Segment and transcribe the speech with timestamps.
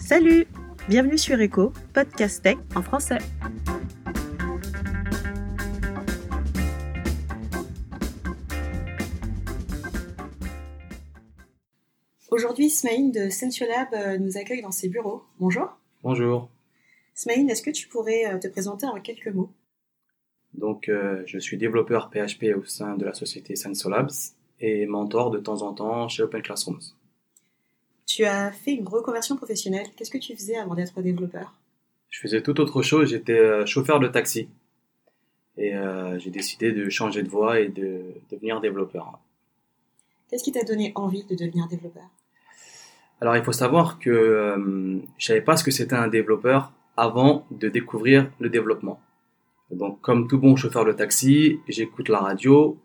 [0.00, 0.46] Salut
[0.88, 3.18] Bienvenue sur Echo, podcast tech en français.
[12.30, 15.22] Aujourd'hui, Smaïn de Sensualab euh, nous accueille dans ses bureaux.
[15.38, 15.68] Bonjour.
[16.02, 16.50] Bonjour.
[17.14, 19.52] Smaïn, est-ce que tu pourrais euh, te présenter en quelques mots?
[20.54, 25.38] Donc, euh, je suis développeur PHP au sein de la société Sensolabs et mentor de
[25.38, 26.80] temps en temps chez Open Classrooms.
[28.12, 29.86] Tu as fait une reconversion professionnelle.
[29.96, 31.54] Qu'est-ce que tu faisais avant d'être développeur?
[32.08, 33.10] Je faisais tout autre chose.
[33.10, 34.48] J'étais euh, chauffeur de taxi.
[35.56, 39.20] Et euh, j'ai décidé de changer de voie et de devenir développeur.
[40.28, 42.02] Qu'est-ce qui t'a donné envie de devenir développeur?
[43.20, 47.46] Alors, il faut savoir que euh, je savais pas ce que c'était un développeur avant
[47.52, 49.00] de découvrir le développement.
[49.70, 52.76] Donc, comme tout bon chauffeur de taxi, j'écoute la radio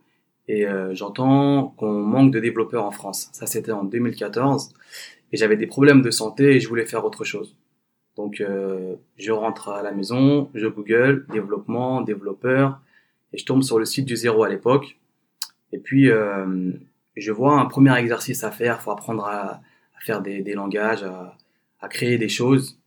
[0.48, 3.30] et euh, j'entends qu'on manque de développeurs en France.
[3.34, 4.74] Ça, c'était en 2014
[5.36, 7.56] j'avais des problèmes de santé et je voulais faire autre chose.
[8.16, 12.80] Donc, euh, je rentre à la maison, je Google développement, développeur
[13.34, 14.98] et je tombe sur le site du zéro à l'époque.
[15.74, 16.72] Et puis, euh,
[17.18, 18.82] je vois un premier exercice à faire.
[18.82, 19.62] faut apprendre à,
[20.00, 22.80] faire des, langages, à, créer des choses.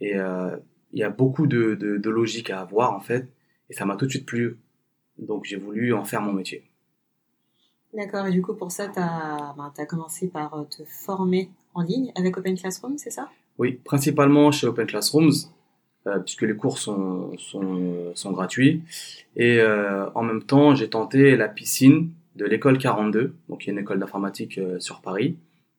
[0.00, 0.56] Et euh,
[0.92, 3.26] il y a beaucoup de, de, logique à avoir en fait.
[3.70, 4.58] Et ça m'a tout de suite plu.
[5.18, 6.64] Donc j'ai voulu en faire mon métier.
[7.94, 11.82] D'accord, et du coup pour ça, tu as, ben, as, commencé par te former en
[11.82, 13.28] ligne avec Open Classroom, c'est ça?
[13.58, 15.32] Oui, principalement chez Open Classrooms,
[16.06, 18.82] euh, puisque les cours sont, sont, sont gratuits.
[19.36, 23.72] Et euh, en même temps, j'ai tenté la piscine de l'école 42, donc y a
[23.72, 25.36] une école d'informatique euh, sur Paris,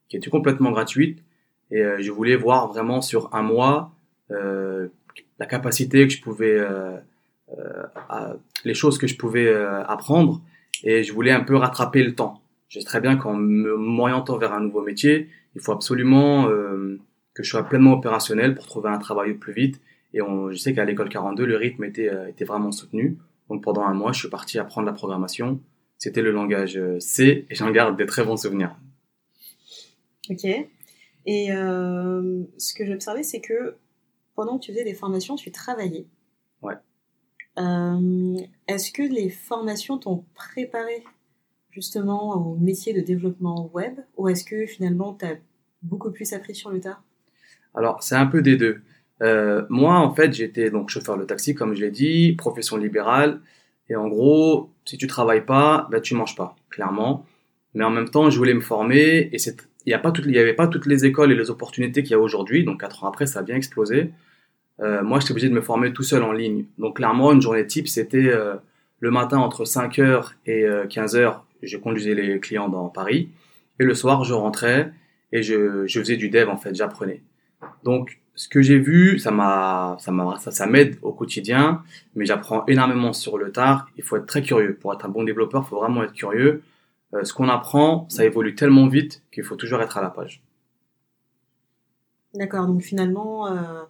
[0.09, 1.23] qui était complètement gratuite.
[1.71, 3.91] Et euh, je voulais voir vraiment sur un mois
[4.31, 4.89] euh,
[5.39, 6.59] la capacité que je pouvais,
[8.65, 9.49] les choses que je pouvais
[9.87, 10.41] apprendre
[10.83, 12.41] et je voulais un peu rattraper le temps.
[12.69, 16.99] Je sais très bien qu'en m'orientant vers un nouveau métier, il faut absolument euh,
[17.33, 19.81] que je sois pleinement opérationnel pour trouver un travail au plus vite.
[20.13, 23.17] Et on, je sais qu'à l'école 42, le rythme était, euh, était vraiment soutenu.
[23.49, 25.59] Donc pendant un mois, je suis parti apprendre la programmation.
[25.97, 28.75] C'était le langage euh, C et j'en garde des très bons souvenirs.
[30.29, 30.45] Ok.
[31.25, 33.75] Et euh, ce que j'ai observé, c'est que
[34.35, 36.05] pendant que tu faisais des formations, tu travaillais.
[36.61, 36.75] Ouais.
[37.57, 38.37] Euh,
[38.67, 41.03] Est-ce que les formations t'ont préparé?
[41.71, 45.37] Justement au métier de développement web ou est-ce que finalement tu as
[45.81, 46.99] beaucoup plus appris sur le tas
[47.73, 48.81] Alors, c'est un peu des deux.
[49.21, 53.41] Euh, moi, en fait, j'étais donc chauffeur de taxi, comme je l'ai dit, profession libérale.
[53.89, 57.25] Et en gros, si tu travailles pas, ben, tu manges pas, clairement.
[57.73, 60.25] Mais en même temps, je voulais me former et c'est, il y a pas toutes,
[60.25, 62.63] il y avait pas toutes les écoles et les opportunités qu'il y a aujourd'hui.
[62.63, 64.11] Donc, quatre ans après, ça a bien explosé.
[64.79, 66.65] Euh, moi, j'étais obligé de me former tout seul en ligne.
[66.77, 68.55] Donc, clairement, une journée type, c'était euh,
[68.99, 73.29] le matin entre 5h et 15h, je conduisais les clients dans Paris.
[73.79, 74.91] Et le soir, je rentrais
[75.31, 77.21] et je, je faisais du dev, en fait, j'apprenais.
[77.83, 81.83] Donc, ce que j'ai vu, ça m'a, ça m'a, ça, ça m'aide au quotidien,
[82.15, 83.89] mais j'apprends énormément sur le tard.
[83.97, 84.75] Il faut être très curieux.
[84.75, 86.63] Pour être un bon développeur, il faut vraiment être curieux.
[87.13, 90.41] Euh, ce qu'on apprend, ça évolue tellement vite qu'il faut toujours être à la page.
[92.33, 92.67] D'accord.
[92.67, 93.83] Donc finalement, euh,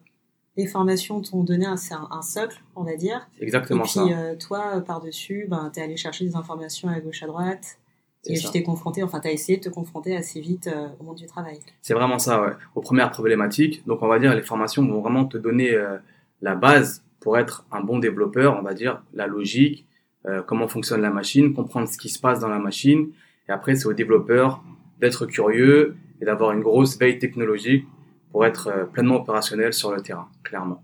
[0.59, 1.75] les formations t'ont donné un,
[2.11, 3.27] un, socle, on va dire.
[3.39, 4.01] Exactement ça.
[4.01, 7.27] Et puis euh, toi, par-dessus, ben, tu es allé chercher des informations à gauche, à
[7.27, 7.77] droite.
[8.25, 11.03] Et tu t'es confronté, enfin, tu as essayé de te confronter assez vite euh, au
[11.05, 11.59] monde du travail.
[11.81, 12.51] C'est vraiment ça, ouais.
[12.75, 13.85] Aux premières problématiques.
[13.87, 15.97] Donc, on va dire, les formations vont vraiment te donner euh,
[16.41, 19.87] la base pour être un bon développeur, on va dire, la logique,
[20.25, 23.09] euh, comment fonctionne la machine, comprendre ce qui se passe dans la machine.
[23.47, 24.61] Et après, c'est au développeur
[24.99, 27.85] d'être curieux et d'avoir une grosse veille technologique
[28.31, 30.83] pour être euh, pleinement opérationnel sur le terrain, clairement.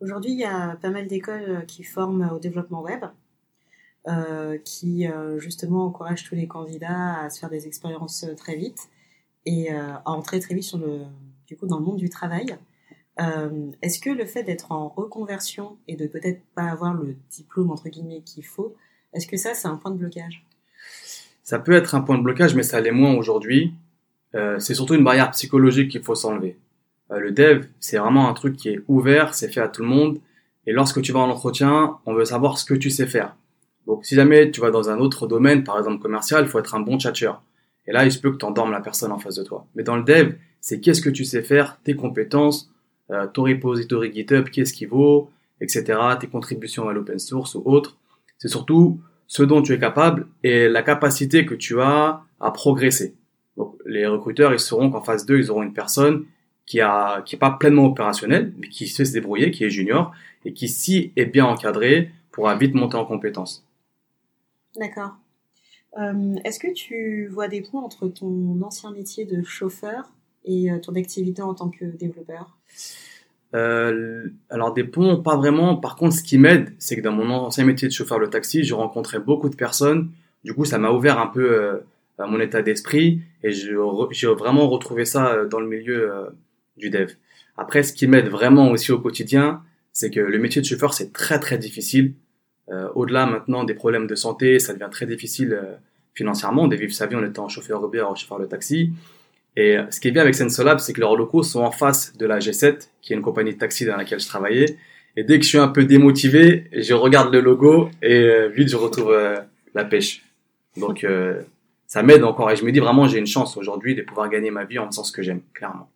[0.00, 3.04] Aujourd'hui, il y a pas mal d'écoles qui forment au développement web.
[4.08, 8.56] Euh, qui euh, justement encourage tous les candidats à se faire des expériences euh, très
[8.56, 8.88] vite
[9.46, 11.02] et euh, à entrer très vite sur le,
[11.46, 12.58] du coup, dans le monde du travail.
[13.20, 17.70] Euh, Est-ce que le fait d'être en reconversion et de peut-être pas avoir le diplôme
[17.70, 18.74] entre guillemets qu'il faut,
[19.12, 20.44] est-ce que ça c'est un point de blocage?
[21.44, 23.72] Ça peut être un point de blocage, mais ça l'est moins aujourd'hui.
[24.34, 26.56] Euh, c'est surtout une barrière psychologique qu'il faut s'enlever.
[27.10, 30.18] le dev, c'est vraiment un truc qui est ouvert, c'est fait à tout le monde.
[30.66, 33.36] Et lorsque tu vas en entretien, on veut savoir ce que tu sais faire.
[33.86, 36.74] Donc, si jamais tu vas dans un autre domaine, par exemple commercial, il faut être
[36.74, 37.42] un bon tchatcheur.
[37.86, 39.66] Et là, il se peut que tu endormes la personne en face de toi.
[39.74, 42.70] Mais dans le dev, c'est qu'est-ce que tu sais faire, tes compétences,
[43.10, 45.30] euh, ton repository GitHub, qu'est-ce qui vaut,
[45.60, 47.96] etc., tes contributions à l'open source ou autre.
[48.38, 53.16] C'est surtout ce dont tu es capable et la capacité que tu as à progresser.
[53.56, 56.24] Donc, les recruteurs, ils sauront qu'en phase 2, ils auront une personne
[56.66, 60.12] qui a, qui est pas pleinement opérationnelle, mais qui sait se débrouiller, qui est junior,
[60.44, 63.66] et qui, si est bien encadré, pourra vite monter en compétences.
[64.76, 65.16] D'accord.
[65.98, 70.10] Euh, Est-ce que tu vois des points entre ton ancien métier de chauffeur
[70.44, 72.56] et ton activité en tant que développeur?
[73.54, 75.76] Euh, alors des ponts, pas vraiment.
[75.76, 78.64] Par contre, ce qui m'aide, c'est que dans mon ancien métier de chauffeur de taxi,
[78.64, 80.10] je rencontrais beaucoup de personnes.
[80.44, 81.78] Du coup, ça m'a ouvert un peu euh,
[82.18, 86.24] mon état d'esprit et j'ai vraiment retrouvé ça euh, dans le milieu euh,
[86.76, 87.12] du dev.
[87.56, 89.62] Après, ce qui m'aide vraiment aussi au quotidien,
[89.92, 92.14] c'est que le métier de chauffeur, c'est très très difficile.
[92.94, 95.60] Au-delà maintenant des problèmes de santé, ça devient très difficile
[96.14, 98.92] financièrement de vivre sa vie en étant chauffeur Uber ou chauffeur de taxi.
[99.56, 102.24] Et ce qui est bien avec Sensolab, c'est que leurs locaux sont en face de
[102.24, 104.78] la G7, qui est une compagnie de taxi dans laquelle je travaillais.
[105.16, 108.68] Et dès que je suis un peu démotivé, je regarde le logo et euh, vite
[108.68, 109.36] je retrouve euh,
[109.74, 110.22] la pêche.
[110.76, 111.42] Donc euh,
[111.92, 114.50] ça m'aide encore et je me dis vraiment j'ai une chance aujourd'hui de pouvoir gagner
[114.50, 115.90] ma vie en faisant ce que j'aime, clairement.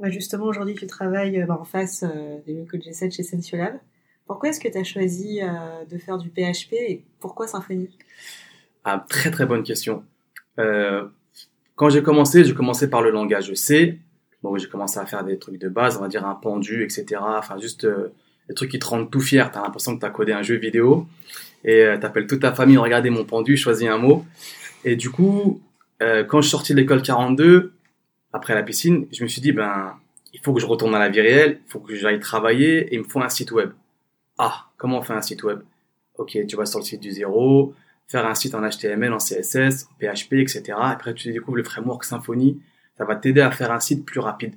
[0.00, 2.02] Ouais, justement, aujourd'hui tu travailles bah, en face
[2.46, 3.74] des locaux de G7 chez Sensolab.
[4.26, 5.40] Pourquoi est-ce que tu as choisi
[5.88, 7.90] de faire du PHP et pourquoi Symfony?
[8.82, 10.02] Ah, Très très bonne question.
[10.58, 11.04] Euh,
[11.76, 14.00] quand j'ai commencé, j'ai commencé par le langage C.
[14.42, 17.20] Bon, j'ai commencé à faire des trucs de base, on va dire un pendu, etc.
[17.20, 18.12] Enfin, juste euh,
[18.48, 19.48] des trucs qui te rendent tout fier.
[19.52, 21.06] T'as l'impression que t'as codé un jeu vidéo
[21.64, 24.24] et euh, t'appelles toute ta famille, regardez mon pendu, choisis un mot.
[24.84, 25.60] Et du coup,
[26.02, 27.72] euh, quand je suis sorti de l'école 42,
[28.32, 29.94] après la piscine, je me suis dit, ben,
[30.32, 32.94] il faut que je retourne à la vie réelle, il faut que j'aille travailler et
[32.94, 33.70] il me faut un site web.
[34.38, 35.60] Ah, comment on fait un site web?
[36.16, 37.74] Ok, tu vas sur le site du zéro,
[38.08, 40.74] faire un site en HTML, en CSS, en PHP, etc.
[40.76, 42.60] Après, tu découvres le framework Symfony.
[42.96, 44.54] Ça va t'aider à faire un site plus rapide.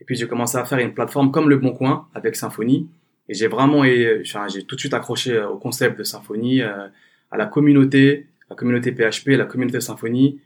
[0.00, 2.88] Et puis, j'ai commencé à faire une plateforme comme Le Bon Coin avec Symfony.
[3.28, 6.88] Et j'ai vraiment, j'ai tout de suite accroché au concept de Symfony, euh,
[7.30, 10.40] à la communauté, la communauté PHP, la communauté Symfony.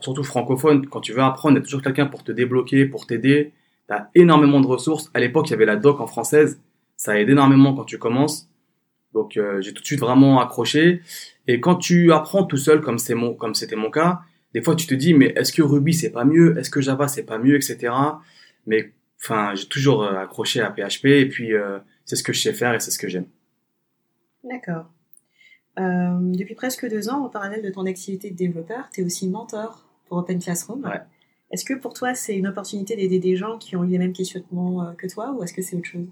[0.00, 3.06] Surtout francophone, quand tu veux apprendre, il y a toujours quelqu'un pour te débloquer, pour
[3.06, 3.52] t'aider.
[3.88, 5.10] Tu as énormément de ressources.
[5.14, 6.60] À l'époque, il y avait la doc en française.
[6.96, 8.48] Ça aide énormément quand tu commences.
[9.12, 11.02] Donc euh, j'ai tout de suite vraiment accroché.
[11.46, 14.20] Et quand tu apprends tout seul, comme c'est mon, c'était mon cas,
[14.54, 17.08] des fois tu te dis mais est-ce que Ruby c'est pas mieux, est-ce que Java
[17.08, 17.92] c'est pas mieux, etc.
[18.66, 22.40] Mais enfin j'ai toujours euh, accroché à PHP et puis euh, c'est ce que je
[22.40, 23.26] sais faire et c'est ce que j'aime.
[24.44, 24.86] D'accord.
[26.20, 29.84] Depuis presque deux ans, en parallèle de ton activité de développeur, tu es aussi mentor
[30.08, 30.84] pour Open Classroom.
[30.84, 31.00] Ouais.
[31.50, 34.12] Est-ce que pour toi c'est une opportunité d'aider des gens qui ont eu les mêmes
[34.12, 36.06] questionnements que toi ou est-ce que c'est autre chose?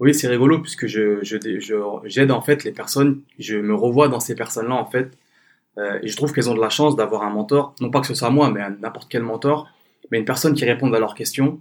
[0.00, 1.36] Oui, c'est rigolo puisque je, je,
[2.04, 5.16] j'aide en fait les personnes, je me revois dans ces personnes-là en fait,
[5.78, 8.06] euh, et je trouve qu'elles ont de la chance d'avoir un mentor, non pas que
[8.06, 9.68] ce soit moi, mais n'importe quel mentor,
[10.10, 11.60] mais une personne qui réponde à leurs questions.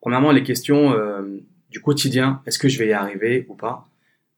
[0.00, 1.22] Premièrement, les questions euh,
[1.70, 3.88] du quotidien, est-ce que je vais y arriver ou pas,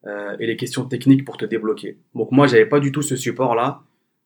[0.07, 1.99] euh, et les questions techniques pour te débloquer.
[2.15, 3.83] Donc moi, j'avais pas du tout ce support-là.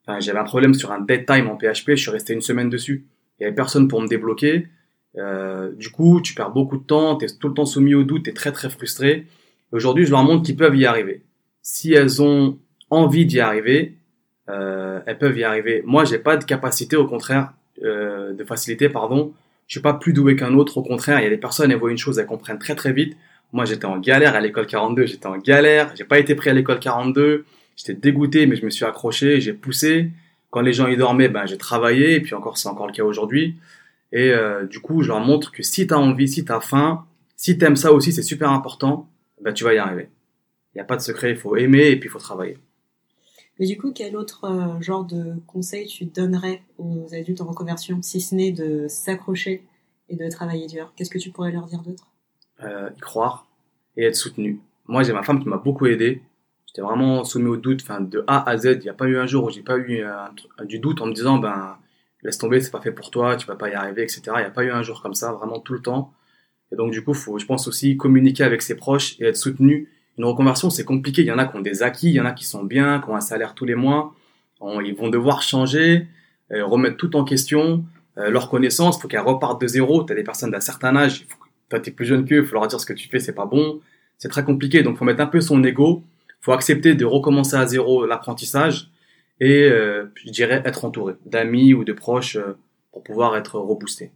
[0.07, 2.71] Enfin, j'avais un problème sur un dead time en PHP, je suis resté une semaine
[2.71, 3.07] dessus.
[3.39, 4.67] Il y avait personne pour me débloquer.
[5.19, 8.05] Euh, du coup, tu perds beaucoup de temps, tu es tout le temps soumis au
[8.05, 9.27] doute, tu es très très frustré.
[9.73, 11.23] Aujourd'hui, je leur montre qu'ils peuvent y arriver.
[11.63, 12.59] Si elles ont
[12.91, 13.97] envie d'y arriver,
[14.49, 15.83] euh, elles peuvent y arriver.
[15.85, 19.33] Moi, j'ai pas de capacité, au contraire, euh, de facilité, pardon.
[19.67, 20.79] Je suis pas plus doué qu'un autre.
[20.79, 22.93] Au contraire, il y a des personnes, elles voient une chose, elles comprennent très très
[22.93, 23.17] vite.
[23.53, 25.07] Moi, j'étais en galère à l'école 42.
[25.07, 25.93] J'étais en galère.
[25.97, 27.45] J'ai pas été pris à l'école 42.
[27.77, 30.11] J'étais dégoûté, mais je me suis accroché, j'ai poussé.
[30.51, 32.15] Quand les gens y dormaient, ben j'ai travaillé.
[32.15, 33.57] Et puis encore, c'est encore le cas aujourd'hui.
[34.13, 36.61] Et euh, du coup, je leur montre que si tu as envie, si tu as
[36.61, 37.07] faim,
[37.37, 39.09] si tu aimes ça aussi, c'est super important,
[39.41, 40.11] bah, tu vas y arriver.
[40.75, 42.59] Il n'y a pas de secret, il faut aimer et puis il faut travailler.
[43.59, 48.03] Mais du coup, quel autre euh, genre de conseil tu donnerais aux adultes en reconversion,
[48.03, 49.65] si ce n'est de s'accrocher
[50.09, 50.93] et de travailler dur?
[50.97, 52.10] Qu'est-ce que tu pourrais leur dire d'autre?
[52.65, 53.47] Euh, Y croire
[53.97, 54.61] et être soutenu.
[54.87, 56.23] Moi, j'ai ma femme qui m'a beaucoup aidé.
[56.67, 58.79] J'étais vraiment soumis au doute, enfin de A à Z.
[58.81, 60.05] Il n'y a pas eu un jour où j'ai pas eu
[60.65, 61.77] du doute en me disant, ben
[62.23, 64.23] laisse tomber, c'est pas fait pour toi, tu vas pas y arriver, etc.
[64.37, 66.13] Il n'y a pas eu un jour comme ça, vraiment tout le temps.
[66.73, 69.89] Et donc du coup, faut, je pense aussi communiquer avec ses proches et être soutenu.
[70.19, 71.23] Une reconversion, c'est compliqué.
[71.23, 73.01] Il y en a qui ont des acquis, il y en a qui sont bien,
[73.01, 74.15] qui ont un salaire tous les mois.
[74.85, 76.07] ils vont devoir changer,
[76.53, 77.85] euh, remettre tout en question.
[78.19, 80.05] Euh, leur connaissance, faut qu'elles repartent de zéro.
[80.05, 81.27] Tu as des personnes d'un certain âge,
[81.71, 83.81] toi t'es plus jeune qu'eux, faut leur dire ce que tu fais, c'est pas bon.
[84.19, 86.03] C'est très compliqué, donc faut mettre un peu son ego.
[86.43, 88.91] Faut accepter de recommencer à zéro l'apprentissage
[89.41, 92.59] et euh, je dirais être entouré d'amis ou de proches euh,
[92.93, 94.11] pour pouvoir être reboosté.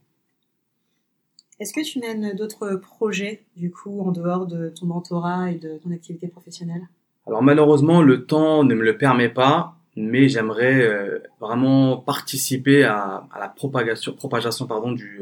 [1.61, 5.78] Est-ce que tu mènes d'autres projets du coup en dehors de ton mentorat et de
[5.78, 6.82] ton activité professionnelle?
[7.26, 13.26] Alors malheureusement le temps ne me le permet pas, mais j'aimerais euh, vraiment participer à,
[13.32, 15.20] à, la propagation, propagation pardon du,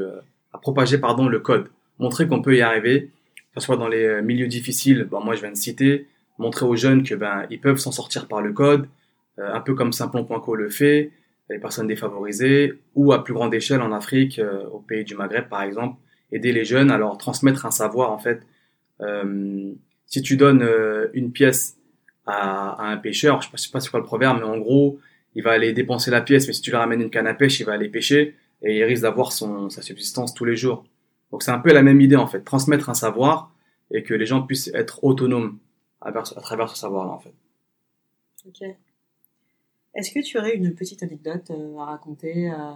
[0.52, 1.68] à propager pardon le code,
[1.98, 3.10] montrer qu'on peut y arriver,
[3.54, 5.06] que ce soit dans les milieux difficiles.
[5.10, 6.06] Bon, moi je viens de citer,
[6.38, 8.88] montrer aux jeunes que ben ils peuvent s'en sortir par le code,
[9.38, 11.10] euh, un peu comme Simplon.co le fait,
[11.50, 15.48] les personnes défavorisées, ou à plus grande échelle en Afrique, euh, au pays du Maghreb
[15.48, 15.96] par exemple,
[16.30, 18.42] aider les jeunes à leur transmettre un savoir en fait.
[19.00, 19.72] Euh,
[20.06, 20.68] si tu donnes
[21.14, 21.78] une pièce
[22.26, 25.00] à, un pêcheur, je pas, sais pas c'est quoi le proverbe, mais en gros,
[25.34, 27.60] il va aller dépenser la pièce, mais si tu lui ramènes une canne à pêche,
[27.60, 28.34] il va aller pêcher.
[28.62, 30.84] et il risque d'avoir son sa subsistance tous les jours.
[31.32, 33.50] Donc c'est un peu la même idée en fait, transmettre un savoir
[33.90, 35.58] et que les gens puissent être autonomes
[36.00, 37.32] à, à travers ce savoir-là en fait.
[38.46, 38.68] Ok.
[39.94, 42.72] Est-ce que tu aurais une petite anecdote euh, à raconter euh,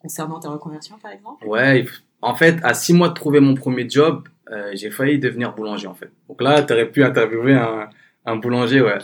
[0.00, 1.46] concernant ta reconversion par exemple?
[1.46, 1.84] Ouais,
[2.22, 5.86] en fait, à six mois de trouver mon premier job, euh, j'ai failli devenir boulanger
[5.86, 6.10] en fait.
[6.28, 7.90] Donc là, tu aurais pu interviewer un,
[8.24, 8.98] un boulanger, ouais.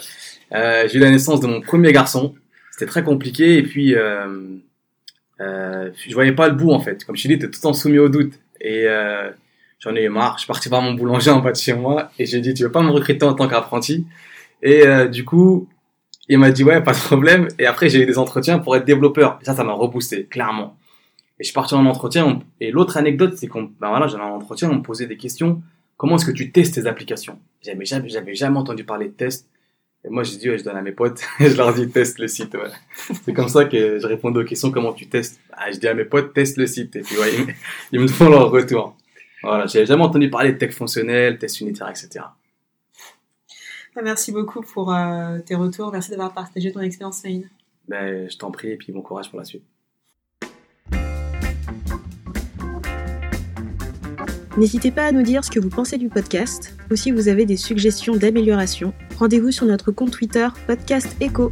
[0.53, 2.35] J'ai eu la naissance de mon premier garçon.
[2.71, 4.59] C'était très compliqué et puis euh,
[5.39, 7.05] je voyais pas le bout en fait.
[7.05, 8.39] Comme je te dis, t'es tout le temps soumis au doute.
[8.65, 9.31] Et euh,
[9.79, 10.39] j'en ai eu marre.
[10.39, 12.65] Je suis parti voir mon boulanger en bas de chez moi et j'ai dit, tu
[12.65, 14.07] veux pas me recruter en tant qu'apprenti?
[14.63, 15.69] Et euh, du coup,
[16.29, 17.47] il m'a dit, ouais, pas de problème.
[17.59, 19.39] Et après, j'ai eu des entretiens pour être développeur.
[19.43, 20.79] Et ça, ça m'a reboosté, clairement.
[21.39, 22.41] Et je suis parti en entretien.
[22.61, 25.63] Et l'autre anecdote, c'est qu'on, ben voilà, j'allais en entretien, on me posait des questions.
[25.99, 27.39] Comment est-ce que tu testes tes applications?
[27.63, 29.49] J'avais jamais, jamais entendu parler de test.
[30.05, 32.29] Et moi, j'ai dit, ouais, je donne à mes potes, je leur dis, teste le
[32.29, 32.69] site, ouais.
[33.25, 35.41] C'est comme ça que je répondais aux questions, comment tu testes?
[35.53, 36.95] Ah, Je dis à mes potes, teste le site.
[36.97, 37.53] Et puis, ouais, ils, me-
[37.93, 38.97] ils me font leur retour.
[39.43, 42.25] Voilà, j'avais jamais entendu parler de tech fonctionnel, test unitaire, etc.
[43.97, 45.91] Ah, Merci beaucoup pour euh, tes retours.
[45.93, 47.43] Merci d'avoir partagé ton expérience, Naïn.
[47.89, 49.63] Ben, je t'en prie, et puis bon courage pour la suite.
[54.57, 57.45] N'hésitez pas à nous dire ce que vous pensez du podcast ou si vous avez
[57.45, 58.95] des suggestions d'amélioration.
[59.19, 61.51] Rendez-vous sur notre compte Twitter Podcast Echo.